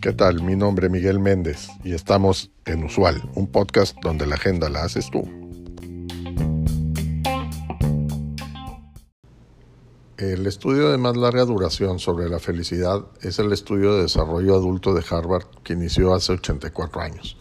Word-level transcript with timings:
¿Qué 0.00 0.12
tal? 0.12 0.42
Mi 0.42 0.54
nombre 0.54 0.86
es 0.86 0.92
Miguel 0.92 1.18
Méndez 1.18 1.68
y 1.82 1.92
estamos 1.92 2.52
en 2.64 2.84
Usual, 2.84 3.28
un 3.34 3.48
podcast 3.48 3.96
donde 4.02 4.26
la 4.26 4.36
agenda 4.36 4.68
la 4.68 4.84
haces 4.84 5.10
tú. 5.10 5.22
El 10.16 10.46
estudio 10.46 10.90
de 10.90 10.98
más 10.98 11.16
larga 11.16 11.44
duración 11.44 11.98
sobre 11.98 12.28
la 12.28 12.38
felicidad 12.38 13.04
es 13.20 13.38
el 13.38 13.52
estudio 13.52 13.96
de 13.96 14.02
desarrollo 14.02 14.54
adulto 14.54 14.94
de 14.94 15.04
Harvard 15.08 15.46
que 15.62 15.74
inició 15.74 16.14
hace 16.14 16.32
84 16.32 17.00
años. 17.00 17.36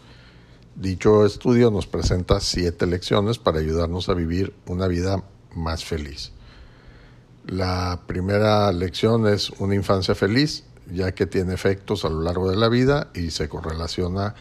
Dicho 0.75 1.25
estudio 1.25 1.71
nos 1.71 1.87
presenta 1.87 2.39
siete 2.39 2.85
lecciones 2.85 3.37
para 3.37 3.59
ayudarnos 3.59 4.09
a 4.09 4.13
vivir 4.13 4.53
una 4.67 4.87
vida 4.87 5.23
más 5.55 5.85
feliz. 5.85 6.34
La 7.47 8.01
primera 8.07 8.71
lección 8.71 9.27
es 9.27 9.51
una 9.59 9.75
infancia 9.75 10.15
feliz, 10.15 10.63
ya 10.91 11.11
que 11.11 11.27
tiene 11.27 11.53
efectos 11.53 12.03
a 12.03 12.09
lo 12.09 12.21
largo 12.21 12.49
de 12.49 12.57
la 12.57 12.69
vida 12.69 13.11
y 13.13 13.29
se 13.29 13.47
correlaciona 13.47 14.33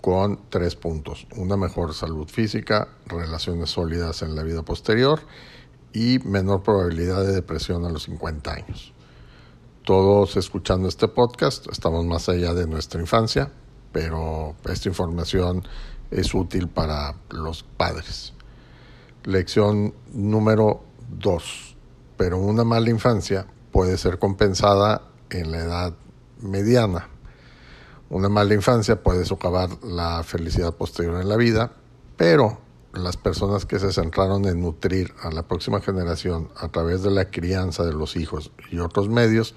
con 0.00 0.40
tres 0.50 0.74
puntos. 0.74 1.28
Una 1.36 1.56
mejor 1.56 1.94
salud 1.94 2.26
física, 2.26 2.88
relaciones 3.06 3.70
sólidas 3.70 4.22
en 4.22 4.34
la 4.34 4.42
vida 4.42 4.64
posterior 4.64 5.20
y 5.92 6.18
menor 6.24 6.64
probabilidad 6.64 7.24
de 7.24 7.32
depresión 7.32 7.84
a 7.84 7.90
los 7.90 8.04
50 8.04 8.52
años. 8.52 8.92
Todos 9.84 10.36
escuchando 10.36 10.88
este 10.88 11.06
podcast 11.06 11.68
estamos 11.70 12.04
más 12.04 12.28
allá 12.28 12.54
de 12.54 12.66
nuestra 12.66 13.00
infancia, 13.00 13.52
pero 13.92 14.56
esta 14.68 14.88
información 14.88 15.62
es 16.10 16.34
útil 16.34 16.66
para 16.66 17.14
los 17.30 17.62
padres. 17.62 18.32
Lección 19.22 19.94
número 20.12 20.82
2. 21.08 21.76
Pero 22.16 22.38
una 22.38 22.64
mala 22.64 22.90
infancia 22.90 23.46
puede 23.72 23.96
ser 23.96 24.18
compensada 24.18 25.02
en 25.30 25.50
la 25.50 25.58
edad 25.58 25.94
mediana. 26.40 27.08
Una 28.10 28.28
mala 28.28 28.54
infancia 28.54 29.02
puede 29.02 29.24
socavar 29.24 29.70
la 29.82 30.22
felicidad 30.22 30.74
posterior 30.74 31.20
en 31.20 31.28
la 31.28 31.36
vida, 31.36 31.72
pero 32.16 32.60
las 32.92 33.16
personas 33.16 33.64
que 33.64 33.78
se 33.78 33.90
centraron 33.90 34.44
en 34.44 34.60
nutrir 34.60 35.14
a 35.22 35.30
la 35.30 35.48
próxima 35.48 35.80
generación 35.80 36.50
a 36.56 36.68
través 36.68 37.02
de 37.02 37.10
la 37.10 37.30
crianza 37.30 37.84
de 37.84 37.94
los 37.94 38.16
hijos 38.16 38.52
y 38.70 38.80
otros 38.80 39.08
medios, 39.08 39.54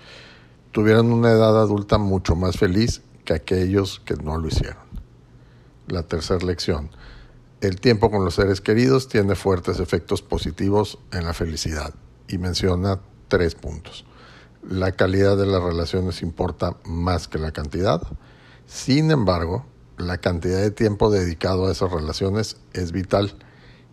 tuvieron 0.72 1.12
una 1.12 1.32
edad 1.32 1.60
adulta 1.60 1.98
mucho 1.98 2.38
más 2.38 2.58
feliz 2.58 3.02
que 3.26 3.34
aquellos 3.34 4.02
que 4.06 4.16
no 4.16 4.38
lo 4.38 4.48
hicieron. 4.48 4.86
La 5.88 6.04
tercera 6.04 6.46
lección. 6.46 6.92
El 7.60 7.82
tiempo 7.82 8.10
con 8.10 8.24
los 8.24 8.36
seres 8.36 8.62
queridos 8.62 9.10
tiene 9.10 9.36
fuertes 9.36 9.80
efectos 9.80 10.22
positivos 10.22 11.00
en 11.12 11.26
la 11.26 11.34
felicidad 11.34 11.94
y 12.28 12.38
menciona 12.38 13.00
tres 13.28 13.56
puntos. 13.56 14.06
La 14.68 14.94
calidad 14.94 15.38
de 15.38 15.46
las 15.46 15.62
relaciones 15.62 16.22
importa 16.22 16.78
más 16.86 17.28
que 17.28 17.38
la 17.38 17.52
cantidad. 17.52 18.02
Sin 18.66 19.12
embargo, 19.12 19.66
la 19.98 20.18
cantidad 20.18 20.60
de 20.60 20.72
tiempo 20.72 21.12
dedicado 21.12 21.68
a 21.68 21.72
esas 21.72 21.92
relaciones 21.92 22.58
es 22.74 22.92
vital 22.92 23.34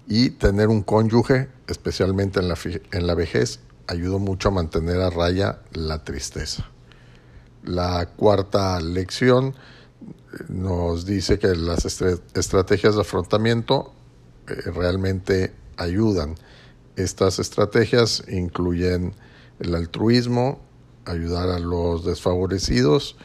y 0.06 0.30
tener 0.30 0.68
un 0.68 0.82
cónyuge, 0.82 1.48
especialmente 1.66 2.40
en 2.40 2.48
la, 2.48 2.58
en 2.90 3.06
la 3.06 3.14
vejez, 3.14 3.60
ayuda 3.86 4.18
mucho 4.18 4.48
a 4.48 4.52
mantener 4.52 5.00
a 5.00 5.10
raya 5.10 5.60
la 5.72 6.04
tristeza. 6.04 6.68
La 7.64 8.06
cuarta 8.16 8.80
lección 8.80 9.48
eh, 10.00 10.44
nos 10.48 11.06
dice 11.06 11.38
que 11.38 11.54
las 11.54 11.84
estrategias 12.34 12.94
de 12.94 13.00
afrontamiento 13.00 13.92
eh, 14.48 14.70
realmente 14.72 15.52
ayudan. 15.76 16.34
Estas 16.96 17.38
estrategias 17.38 18.24
incluyen 18.28 19.14
el 19.60 19.74
altruismo, 19.74 20.60
ayudar 21.04 21.48
a 21.48 21.58
los 21.58 22.04
desfavorecidos, 22.04 23.16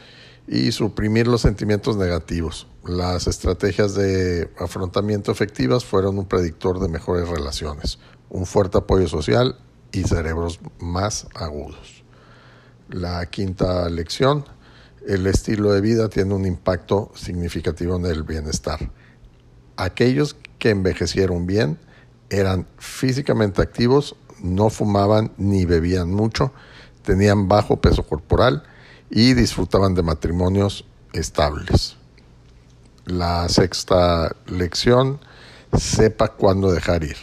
y 0.48 0.72
suprimir 0.72 1.26
los 1.26 1.42
sentimientos 1.42 1.96
negativos. 1.96 2.66
Las 2.84 3.26
estrategias 3.26 3.94
de 3.94 4.50
afrontamiento 4.58 5.30
efectivas 5.30 5.84
fueron 5.84 6.18
un 6.18 6.26
predictor 6.26 6.80
de 6.80 6.88
mejores 6.88 7.28
relaciones, 7.28 7.98
un 8.30 8.46
fuerte 8.46 8.78
apoyo 8.78 9.06
social 9.08 9.58
y 9.92 10.04
cerebros 10.04 10.58
más 10.78 11.26
agudos. 11.34 12.02
La 12.88 13.26
quinta 13.26 13.88
lección, 13.90 14.46
el 15.06 15.26
estilo 15.26 15.72
de 15.72 15.82
vida 15.82 16.08
tiene 16.08 16.32
un 16.32 16.46
impacto 16.46 17.12
significativo 17.14 17.96
en 17.96 18.06
el 18.06 18.22
bienestar. 18.22 18.90
Aquellos 19.76 20.34
que 20.58 20.70
envejecieron 20.70 21.46
bien 21.46 21.78
eran 22.30 22.66
físicamente 22.78 23.62
activos, 23.62 24.16
no 24.42 24.70
fumaban 24.70 25.32
ni 25.36 25.64
bebían 25.64 26.12
mucho, 26.12 26.52
tenían 27.02 27.48
bajo 27.48 27.80
peso 27.80 28.02
corporal, 28.04 28.62
y 29.10 29.34
disfrutaban 29.34 29.94
de 29.94 30.02
matrimonios 30.02 30.84
estables. 31.12 31.96
La 33.06 33.48
sexta 33.48 34.36
lección, 34.46 35.20
sepa 35.76 36.28
cuándo 36.28 36.72
dejar 36.72 37.04
ir. 37.04 37.16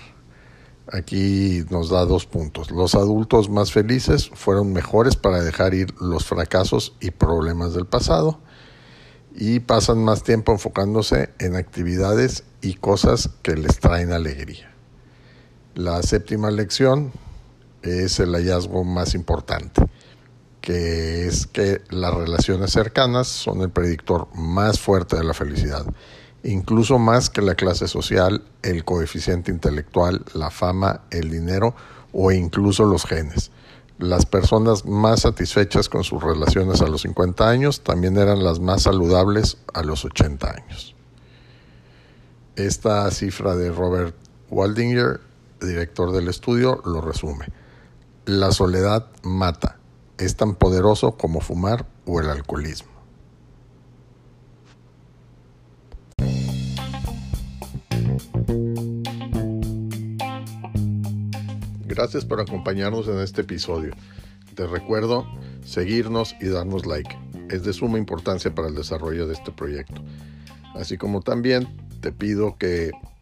Aquí 0.91 1.63
nos 1.69 1.89
da 1.89 2.05
dos 2.05 2.25
puntos. 2.25 2.71
Los 2.71 2.95
adultos 2.95 3.49
más 3.49 3.71
felices 3.71 4.29
fueron 4.33 4.71
mejores 4.71 5.15
para 5.15 5.41
dejar 5.41 5.73
ir 5.73 5.93
los 5.99 6.25
fracasos 6.25 6.95
y 6.99 7.11
problemas 7.11 7.73
del 7.73 7.85
pasado 7.85 8.39
y 9.33 9.59
pasan 9.59 10.03
más 10.03 10.23
tiempo 10.23 10.51
enfocándose 10.51 11.29
en 11.39 11.55
actividades 11.55 12.43
y 12.61 12.75
cosas 12.75 13.31
que 13.41 13.55
les 13.55 13.79
traen 13.79 14.11
alegría. 14.11 14.74
La 15.75 16.01
séptima 16.03 16.51
lección 16.51 17.11
es 17.81 18.19
el 18.19 18.31
hallazgo 18.33 18.83
más 18.83 19.13
importante 19.13 19.83
que 20.65 21.27
es 21.27 21.45
que 21.45 21.81
las 21.91 22.11
relaciones 22.11 22.71
cercanas 22.71 23.27
son 23.27 23.61
el 23.61 23.69
predictor 23.69 24.27
más 24.33 24.79
fuerte 24.79 25.15
de 25.15 25.23
la 25.23 25.35
felicidad, 25.35 25.85
incluso 26.43 26.97
más 26.97 27.29
que 27.29 27.43
la 27.43 27.53
clase 27.53 27.87
social, 27.87 28.43
el 28.63 28.83
coeficiente 28.83 29.51
intelectual, 29.51 30.25
la 30.33 30.49
fama, 30.49 31.01
el 31.11 31.29
dinero 31.29 31.75
o 32.13 32.31
incluso 32.31 32.85
los 32.85 33.05
genes. 33.05 33.51
Las 33.99 34.25
personas 34.25 34.85
más 34.85 35.21
satisfechas 35.21 35.87
con 35.87 36.03
sus 36.03 36.23
relaciones 36.23 36.81
a 36.81 36.87
los 36.87 37.03
50 37.03 37.47
años 37.47 37.81
también 37.81 38.17
eran 38.17 38.43
las 38.43 38.59
más 38.59 38.83
saludables 38.83 39.57
a 39.73 39.83
los 39.83 40.03
80 40.03 40.49
años. 40.49 40.95
Esta 42.55 43.11
cifra 43.11 43.55
de 43.55 43.71
Robert 43.71 44.15
Waldinger, 44.49 45.21
director 45.61 46.11
del 46.11 46.27
estudio, 46.27 46.81
lo 46.85 47.01
resume. 47.01 47.47
La 48.25 48.51
soledad 48.51 49.07
mata 49.23 49.79
es 50.17 50.35
tan 50.35 50.55
poderoso 50.55 51.17
como 51.17 51.41
fumar 51.41 51.85
o 52.05 52.19
el 52.19 52.29
alcoholismo. 52.29 52.95
Gracias 61.85 62.25
por 62.25 62.41
acompañarnos 62.41 63.07
en 63.07 63.19
este 63.19 63.41
episodio. 63.41 63.93
Te 64.53 64.67
recuerdo 64.67 65.25
seguirnos 65.63 66.35
y 66.41 66.47
darnos 66.47 66.85
like. 66.85 67.17
Es 67.49 67.63
de 67.63 67.73
suma 67.73 67.97
importancia 67.97 68.53
para 68.53 68.67
el 68.67 68.75
desarrollo 68.75 69.27
de 69.27 69.33
este 69.33 69.51
proyecto. 69.51 70.01
Así 70.73 70.97
como 70.97 71.21
también 71.21 71.67
te 72.01 72.11
pido 72.11 72.57
que 72.57 72.91